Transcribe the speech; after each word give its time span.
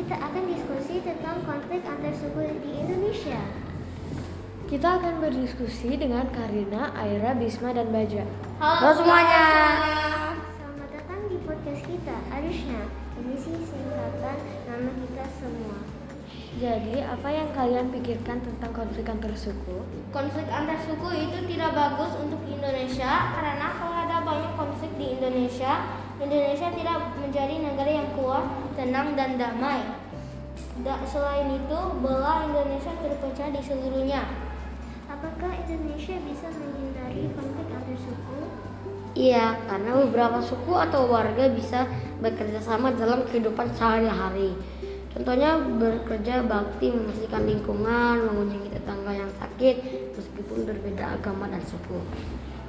Kita 0.00 0.16
akan 0.16 0.48
diskusi 0.48 1.04
tentang 1.04 1.44
konflik 1.44 1.84
antar 1.84 2.08
suku 2.16 2.40
di 2.64 2.72
Indonesia. 2.72 3.36
Kita 4.64 4.96
akan 4.96 5.20
berdiskusi 5.20 5.92
dengan 6.00 6.24
Karina, 6.32 6.88
Aira, 6.96 7.36
Bisma, 7.36 7.76
dan 7.76 7.92
Baja. 7.92 8.24
Halo 8.64 8.96
semuanya. 8.96 9.44
Selamat 10.56 10.88
datang 10.88 11.20
di 11.28 11.36
podcast 11.44 11.84
kita, 11.84 12.16
Arishna. 12.32 12.88
Ini 13.20 13.34
sih 13.44 13.60
singkatan 13.60 14.40
nama 14.72 14.88
kita 15.04 15.24
semua. 15.36 15.76
Jadi, 16.56 16.96
apa 17.04 17.28
yang 17.28 17.52
kalian 17.52 17.92
pikirkan 17.92 18.40
tentang 18.40 18.72
konflik 18.72 19.04
antar 19.04 19.36
suku? 19.36 19.84
Konflik 20.16 20.48
antar 20.48 20.80
suku 20.80 21.28
itu 21.28 21.44
tidak 21.44 21.76
bagus 21.76 22.16
untuk 22.16 22.40
Indonesia 22.48 23.36
karena 23.36 23.68
kalau 23.76 23.96
ada 24.00 24.24
banyak 24.24 24.52
konflik 24.56 24.96
di 24.96 25.20
Indonesia, 25.20 26.00
Indonesia 26.16 26.68
tidak 26.72 27.16
menjadi 27.20 27.54
negara 27.64 27.90
yang 27.92 28.08
kuat, 28.16 28.44
tenang 28.76 29.12
dan 29.12 29.36
damai. 29.40 29.99
Selain 31.10 31.48
itu, 31.50 31.80
belah 31.98 32.46
Indonesia 32.46 32.94
terpecah 33.02 33.48
di 33.50 33.60
seluruhnya. 33.60 34.22
Apakah 35.10 35.50
Indonesia 35.66 36.16
bisa 36.22 36.46
menghindari 36.54 37.26
konflik 37.34 37.66
antar 37.74 37.96
suku? 37.98 38.38
Iya, 39.18 39.58
karena 39.66 39.98
beberapa 40.06 40.38
suku 40.38 40.70
atau 40.70 41.10
warga 41.10 41.50
bisa 41.50 41.82
bekerja 42.22 42.62
sama 42.62 42.94
dalam 42.94 43.26
kehidupan 43.26 43.74
sehari-hari. 43.74 44.54
Contohnya 45.10 45.58
bekerja 45.58 46.46
bakti 46.46 46.94
membersihkan 46.94 47.42
lingkungan, 47.42 48.30
mengunjungi 48.30 48.70
tetangga 48.70 49.10
yang 49.10 49.32
sakit, 49.42 49.76
meskipun 50.14 50.62
berbeda 50.62 51.18
agama 51.18 51.50
dan 51.50 51.58
suku. 51.66 51.98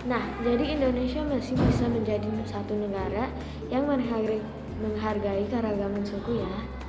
Nah, 0.09 0.25
jadi 0.41 0.81
Indonesia 0.81 1.21
masih 1.21 1.53
bisa 1.53 1.85
menjadi 1.85 2.25
satu 2.49 2.73
negara 2.73 3.29
yang 3.69 3.85
menghargai, 3.85 4.41
menghargai 4.81 5.45
keragaman 5.45 6.01
suku 6.01 6.41
ya. 6.41 6.80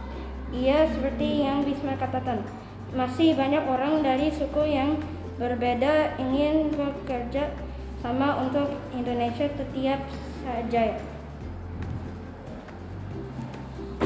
Iya, 0.52 0.84
seperti 0.84 1.48
yang 1.48 1.64
Bisma 1.64 1.96
katakan. 1.96 2.44
Masih 2.92 3.32
banyak 3.32 3.64
orang 3.64 4.04
dari 4.04 4.28
suku 4.28 4.68
yang 4.68 5.00
berbeda 5.40 6.20
ingin 6.20 6.68
bekerja 6.76 7.56
sama 8.04 8.36
untuk 8.36 8.68
Indonesia 8.92 9.48
setiap 9.48 10.04
saja. 10.44 11.00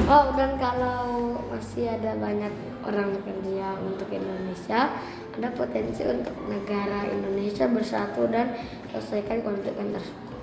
Oh, 0.07 0.31
dan 0.39 0.55
kalau 0.55 1.35
masih 1.51 1.91
ada 1.91 2.15
banyak 2.15 2.53
orang 2.87 3.11
bekerja 3.11 3.75
untuk 3.83 4.07
Indonesia, 4.07 4.87
ada 5.35 5.49
potensi 5.51 6.07
untuk 6.07 6.31
negara 6.47 7.11
Indonesia 7.11 7.67
bersatu 7.67 8.23
dan 8.31 8.55
selesaikan 8.95 9.43
konflik 9.43 9.75
antar 9.75 9.99
suku. 9.99 10.35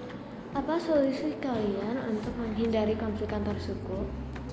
Apa 0.52 0.76
solusi 0.76 1.32
kalian 1.40 1.96
untuk 2.12 2.36
menghindari 2.36 2.92
konflik 2.92 3.32
antar 3.32 3.56
suku? 3.56 4.04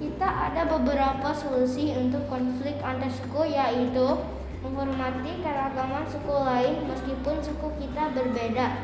Kita 0.01 0.49
ada 0.49 0.65
beberapa 0.65 1.29
solusi 1.29 1.93
untuk 1.93 2.25
konflik 2.25 2.73
antar 2.81 3.13
suku 3.13 3.53
yaitu 3.53 4.17
menghormati 4.65 5.45
keragaman 5.45 6.09
suku 6.09 6.33
lain 6.41 6.89
meskipun 6.89 7.37
suku 7.37 7.67
kita 7.77 8.09
berbeda. 8.09 8.81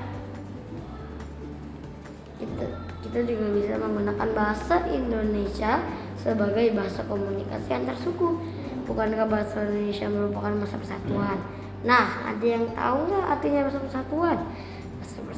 Kita, 2.38 2.66
kita 3.02 3.20
juga 3.26 3.45
bisa 3.50 3.82
menggunakan 3.82 4.30
bahasa 4.38 4.86
Indonesia 4.94 5.82
sebagai 6.22 6.78
bahasa 6.78 7.02
komunikasi 7.10 7.70
antar 7.73 7.98
suku. 7.98 8.38
Bukankah 8.86 9.26
bahasa 9.26 9.66
Indonesia 9.66 10.06
merupakan 10.14 10.54
bahasa 10.54 10.78
persatuan? 10.78 11.42
Nah, 11.82 12.30
ada 12.30 12.45
yang 12.45 12.70
tahu 12.78 13.10
nggak 13.10 13.26
artinya 13.26 13.66
bahasa 13.66 13.82
persatuan? 13.82 14.38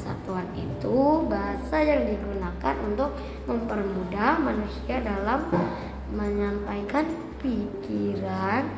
Persatuan 0.10 0.50
itu 0.58 1.22
bahasa 1.30 1.86
yang 1.86 2.02
digunakan 2.10 2.76
untuk 2.82 3.14
mempermudah 3.46 4.42
manusia 4.42 5.06
dalam 5.06 5.54
menyampaikan 6.10 7.06
pikiran, 7.38 8.73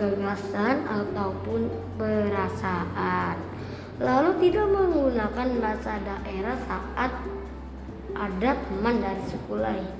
gagasan 0.00 0.80
ataupun 0.88 1.68
perasaan. 2.00 3.36
Lalu 4.00 4.48
tidak 4.48 4.64
menggunakan 4.72 5.48
bahasa 5.60 6.00
daerah 6.00 6.56
saat 6.72 7.12
ada 8.16 8.50
teman 8.64 9.04
dari 9.04 9.24
suku 9.28 9.60
lain. 9.60 9.92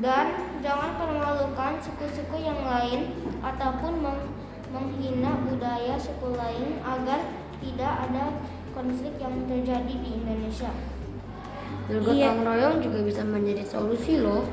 Dan 0.00 0.40
jangan 0.64 0.96
permalukan 0.96 1.84
suku-suku 1.84 2.36
yang 2.40 2.64
lain 2.64 3.12
ataupun 3.44 3.92
meng- 4.00 4.32
menghina 4.72 5.36
budaya 5.44 6.00
suku 6.00 6.32
lain 6.32 6.80
agar 6.80 7.20
tidak 7.60 7.92
ada 8.08 8.24
konflik 8.76 9.16
yang 9.16 9.32
terjadi 9.48 9.94
di 10.04 10.10
Indonesia. 10.20 10.68
Bergotong 11.88 12.44
royong 12.44 12.76
juga 12.84 13.00
bisa 13.08 13.24
menjadi 13.24 13.64
solusi 13.64 14.20
loh. 14.20 14.44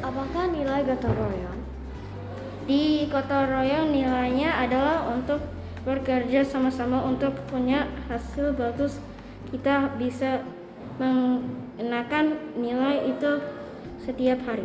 Apakah 0.00 0.48
nilai 0.48 0.88
gotong 0.88 1.12
royong? 1.12 1.60
Di 2.64 3.04
kota 3.12 3.44
royong 3.44 3.92
nilainya 3.92 4.56
adalah 4.64 5.04
untuk 5.12 5.44
bekerja 5.84 6.40
sama-sama 6.48 7.04
untuk 7.04 7.36
punya 7.52 7.92
hasil 8.08 8.56
bagus. 8.56 8.96
Kita 9.52 9.92
bisa 10.00 10.40
mengenakan 10.96 12.40
nilai 12.56 13.04
itu 13.12 13.44
setiap 14.00 14.40
hari. 14.48 14.64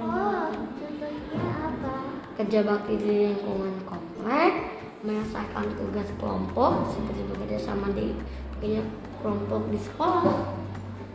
Oh, 0.00 0.48
contohnya 0.50 1.44
apa? 1.60 1.92
Kerja 2.40 2.60
bakti 2.66 2.94
di 2.98 3.30
lingkungan 3.30 3.78
komplek, 3.86 4.73
menyelesaikan 5.04 5.68
tugas 5.76 6.08
kelompok 6.16 6.88
seperti 6.88 7.22
bekerja 7.28 7.58
sama 7.60 7.92
di 7.92 8.16
punya 8.56 8.80
kelompok 9.20 9.68
di 9.68 9.76
sekolah. 9.76 10.56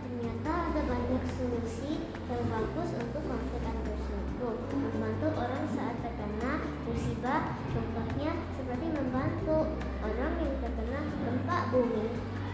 Ternyata 0.06 0.52
ada 0.70 0.82
banyak 0.86 1.24
solusi 1.34 2.06
yang 2.30 2.46
bagus 2.54 2.90
untuk 3.02 3.26
antar 3.26 3.98
suku. 4.06 4.50
Membantu 4.78 5.28
orang 5.34 5.66
saat 5.74 5.98
terkena 6.06 6.62
musibah, 6.86 7.58
contohnya 7.74 8.32
seperti 8.54 8.86
membantu 8.94 9.58
orang 10.06 10.34
yang 10.38 10.54
terkena 10.62 11.00
gempa 11.26 11.58
bumi. 11.74 12.06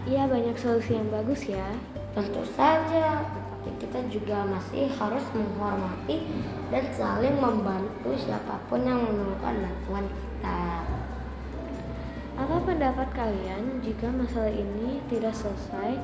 Iya, 0.08 0.32
banyak 0.32 0.56
solusi 0.56 0.96
yang 0.96 1.12
bagus 1.12 1.52
ya. 1.52 1.68
Tentu 2.16 2.48
saja, 2.56 3.28
tetapi 3.28 3.70
kita 3.84 4.00
juga 4.08 4.48
masih 4.48 4.88
harus 4.96 5.26
menghormati 5.36 6.24
dan 6.72 6.88
saling 6.96 7.36
membantu 7.36 8.16
siapa 8.16 8.56
pun 8.72 8.88
yang 8.88 9.04
memerlukan 9.04 9.60
bantuan 9.60 10.06
kita. 10.08 10.64
Apa 12.36 12.68
pendapat 12.68 13.16
kalian 13.16 13.80
jika 13.80 14.12
masalah 14.12 14.52
ini 14.52 15.00
tidak 15.08 15.32
selesai 15.32 15.96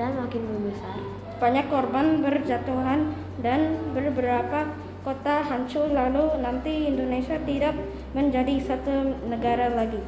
dan 0.00 0.16
makin 0.16 0.40
membesar? 0.48 0.96
Banyak 1.36 1.68
korban 1.68 2.24
berjatuhan 2.24 3.12
dan 3.44 3.76
beberapa 3.92 4.72
kota 5.04 5.44
hancur 5.44 5.92
lalu 5.92 6.40
nanti 6.40 6.88
Indonesia 6.88 7.36
tidak 7.44 7.76
menjadi 8.16 8.64
satu 8.64 9.28
negara 9.28 9.76
lagi. 9.76 10.00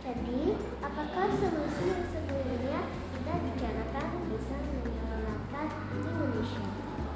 Jadi, 0.00 0.56
apakah 0.80 1.28
solusi 1.36 1.84
yang 1.84 2.08
sebelumnya 2.08 2.80
kita 3.12 3.32
bicarakan 3.44 4.08
bisa 4.32 4.56
menyelamatkan 4.56 5.66
Indonesia? 6.00 6.64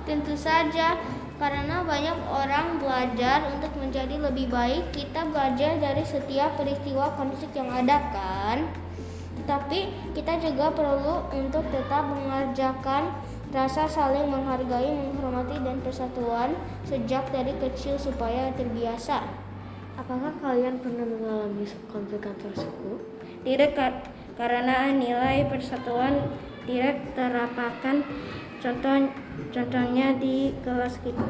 Tentu 0.04 0.34
saja, 0.36 1.00
karena 1.38 1.86
banyak 1.86 2.18
orang 2.26 2.82
belajar 2.82 3.46
untuk 3.54 3.70
menjadi 3.78 4.18
lebih 4.18 4.50
baik, 4.50 4.90
kita 4.90 5.22
belajar 5.30 5.78
dari 5.78 6.02
setiap 6.02 6.58
peristiwa 6.58 7.14
konflik 7.14 7.54
yang 7.54 7.70
ada 7.70 8.10
kan. 8.10 8.66
Tetapi 9.38 10.12
kita 10.18 10.42
juga 10.42 10.74
perlu 10.74 11.30
untuk 11.30 11.62
tetap 11.70 12.10
mengerjakan 12.10 13.14
rasa 13.54 13.88
saling 13.88 14.28
menghargai, 14.28 14.92
menghormati 14.92 15.56
dan 15.62 15.78
persatuan 15.80 16.52
sejak 16.84 17.30
dari 17.30 17.54
kecil 17.56 17.96
supaya 17.96 18.52
terbiasa. 18.58 19.24
Apakah 19.94 20.34
kalian 20.42 20.82
pernah 20.82 21.06
mengalami 21.06 21.64
konflik 21.88 22.26
antar 22.26 22.52
suku? 22.54 22.98
Tidak 23.46 23.72
ka- 23.78 24.04
karena 24.38 24.94
nilai 24.94 25.46
persatuan 25.50 26.30
tidak 26.68 27.16
terapkan 27.16 28.04
contoh 28.60 29.08
contohnya 29.48 30.12
di 30.20 30.52
kelas 30.60 31.00
kita. 31.00 31.24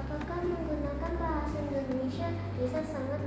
Apakah 0.00 0.38
menggunakan 0.40 1.12
bahasa 1.20 1.56
Indonesia 1.60 2.28
bisa 2.56 2.80
sangat 2.80 3.20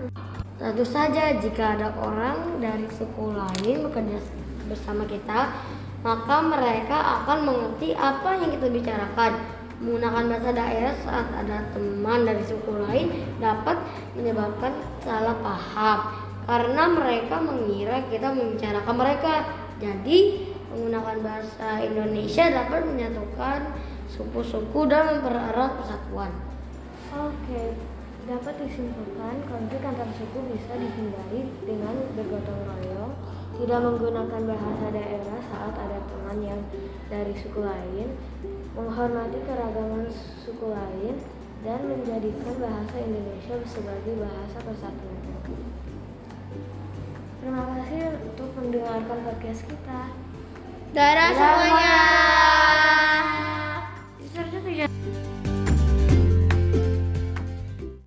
Tentu 0.56 0.86
saja 0.88 1.38
jika 1.38 1.78
ada 1.78 1.94
orang 2.02 2.57
dari 2.57 2.90
suku 2.90 3.38
lain 3.38 3.86
bekerja 3.86 4.18
bersama 4.66 5.06
kita, 5.06 5.54
maka 6.02 6.36
mereka 6.42 6.98
akan 7.22 7.54
mengerti 7.54 7.94
apa 7.94 8.42
yang 8.42 8.50
kita 8.50 8.68
bicarakan. 8.74 9.34
Menggunakan 9.75 10.31
bahasa 10.31 10.56
daerah 10.56 10.96
saat 11.04 11.28
ada 11.36 11.68
teman 11.75 12.24
dari 12.24 12.40
suku 12.48 12.72
lain 12.88 13.12
dapat 13.44 13.75
menyebabkan 14.16 14.72
salah 15.04 15.36
paham 15.44 16.00
karena 16.48 16.84
mereka 16.88 17.36
mengira 17.44 18.00
kita 18.07 18.31
membicarakan 18.31 18.96
mereka. 18.96 19.34
Jadi, 19.75 20.48
menggunakan 20.75 21.24
bahasa 21.24 21.80
Indonesia 21.80 22.51
dapat 22.51 22.83
menyatukan 22.83 23.60
suku-suku 24.12 24.92
dan 24.92 25.16
mempererat 25.16 25.72
persatuan. 25.80 26.36
Oke, 27.16 27.80
dapat 28.27 28.54
disimpulkan 28.60 29.39
konflik 29.48 29.80
antar 29.88 30.12
suku 30.19 30.39
bisa 30.51 30.75
dihindari 30.75 31.48
dengan 31.63 31.95
bergotong 32.12 32.62
royong, 32.68 33.13
tidak 33.56 33.80
menggunakan 33.88 34.42
bahasa 34.51 34.86
daerah 34.92 35.39
saat 35.48 35.74
ada 35.80 36.00
teman 36.12 36.44
yang 36.44 36.62
dari 37.07 37.31
suku 37.39 37.63
lain, 37.63 38.19
menghormati 38.75 39.39
keragaman 39.48 40.12
suku 40.44 40.68
lain, 40.75 41.16
dan 41.63 41.80
menjadikan 41.88 42.56
bahasa 42.60 43.00
Indonesia 43.00 43.56
sebagai 43.63 44.13
bahasa 44.19 44.57
persatuan. 44.60 45.18
Terima 47.39 47.63
kasih 47.63 48.19
untuk 48.28 48.50
mendengarkan 48.60 49.18
podcast 49.24 49.63
kita. 49.69 50.34
Dadah 50.93 51.31
semuanya. 51.33 52.25